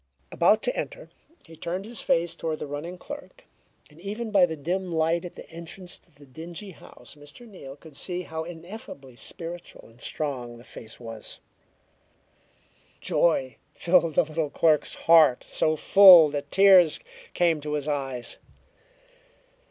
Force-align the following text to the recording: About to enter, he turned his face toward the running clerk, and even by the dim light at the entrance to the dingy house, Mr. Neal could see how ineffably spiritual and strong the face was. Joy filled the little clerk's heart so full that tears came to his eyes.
About 0.31 0.63
to 0.63 0.75
enter, 0.75 1.11
he 1.45 1.55
turned 1.55 1.85
his 1.85 2.01
face 2.01 2.33
toward 2.35 2.57
the 2.57 2.65
running 2.65 2.97
clerk, 2.97 3.43
and 3.87 4.01
even 4.01 4.31
by 4.31 4.47
the 4.47 4.55
dim 4.55 4.91
light 4.91 5.23
at 5.23 5.35
the 5.35 5.47
entrance 5.51 5.99
to 5.99 6.09
the 6.09 6.25
dingy 6.25 6.71
house, 6.71 7.13
Mr. 7.13 7.47
Neal 7.47 7.75
could 7.75 7.95
see 7.95 8.23
how 8.23 8.43
ineffably 8.43 9.15
spiritual 9.15 9.87
and 9.87 10.01
strong 10.01 10.57
the 10.57 10.63
face 10.63 10.99
was. 10.99 11.39
Joy 12.99 13.57
filled 13.75 14.15
the 14.15 14.23
little 14.25 14.49
clerk's 14.49 14.95
heart 14.95 15.45
so 15.49 15.75
full 15.75 16.29
that 16.29 16.49
tears 16.49 16.99
came 17.35 17.61
to 17.61 17.73
his 17.73 17.87
eyes. 17.87 18.37